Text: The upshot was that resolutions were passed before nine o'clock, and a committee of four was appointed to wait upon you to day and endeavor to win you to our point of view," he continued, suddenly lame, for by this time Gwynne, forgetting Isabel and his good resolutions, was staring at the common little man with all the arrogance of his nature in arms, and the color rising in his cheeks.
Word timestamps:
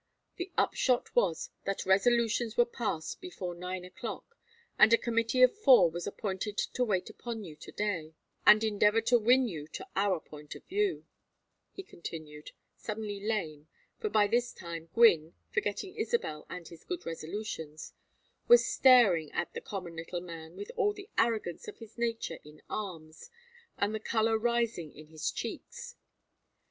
The 0.37 0.51
upshot 0.57 1.15
was 1.15 1.51
that 1.65 1.85
resolutions 1.85 2.57
were 2.57 2.65
passed 2.65 3.21
before 3.21 3.53
nine 3.53 3.85
o'clock, 3.85 4.35
and 4.79 4.91
a 4.91 4.97
committee 4.97 5.43
of 5.43 5.55
four 5.55 5.91
was 5.91 6.07
appointed 6.07 6.57
to 6.57 6.83
wait 6.83 7.11
upon 7.11 7.43
you 7.43 7.55
to 7.57 7.71
day 7.71 8.15
and 8.43 8.63
endeavor 8.63 9.01
to 9.01 9.19
win 9.19 9.47
you 9.47 9.67
to 9.67 9.87
our 9.95 10.19
point 10.19 10.55
of 10.55 10.65
view," 10.65 11.05
he 11.71 11.83
continued, 11.83 12.49
suddenly 12.75 13.19
lame, 13.23 13.67
for 13.99 14.09
by 14.09 14.25
this 14.25 14.51
time 14.53 14.89
Gwynne, 14.95 15.35
forgetting 15.51 15.95
Isabel 15.95 16.47
and 16.49 16.67
his 16.67 16.83
good 16.83 17.05
resolutions, 17.05 17.93
was 18.47 18.65
staring 18.65 19.31
at 19.33 19.53
the 19.53 19.61
common 19.61 19.95
little 19.95 20.21
man 20.21 20.55
with 20.55 20.71
all 20.75 20.93
the 20.93 21.11
arrogance 21.15 21.67
of 21.67 21.77
his 21.77 21.99
nature 21.99 22.39
in 22.43 22.63
arms, 22.71 23.29
and 23.77 23.93
the 23.93 23.99
color 23.99 24.35
rising 24.39 24.91
in 24.93 25.09
his 25.09 25.29
cheeks. 25.31 25.95